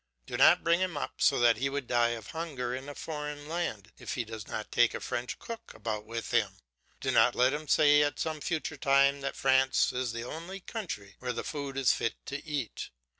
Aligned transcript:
Do 0.25 0.35
not 0.35 0.63
bring 0.63 0.79
him 0.79 0.97
up 0.97 1.21
so 1.21 1.37
that 1.41 1.57
he 1.57 1.69
would 1.69 1.85
die 1.85 2.17
of 2.17 2.29
hunger 2.31 2.73
in 2.73 2.89
a 2.89 2.95
foreign 2.95 3.47
land 3.47 3.91
if 3.99 4.15
he 4.15 4.25
does 4.25 4.47
not 4.47 4.71
take 4.71 4.95
a 4.95 4.99
French 4.99 5.37
cook 5.37 5.73
about 5.75 6.07
with 6.07 6.31
him; 6.31 6.57
do 6.99 7.11
not 7.11 7.35
let 7.35 7.53
him 7.53 7.67
say 7.67 8.01
at 8.01 8.17
some 8.17 8.41
future 8.41 8.77
time 8.77 9.21
that 9.21 9.35
France 9.35 9.93
is 9.93 10.11
the 10.11 10.23
only 10.23 10.59
country 10.59 11.17
where 11.19 11.33
the 11.33 11.43
food 11.43 11.77
is 11.77 11.93
fit 11.93 12.15
to 12.25 12.43
eat. 12.43 12.89